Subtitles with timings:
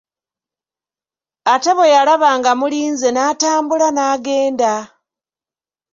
[1.53, 4.73] Ate bwe yalaba nga mulinze n'atambula n'agenda.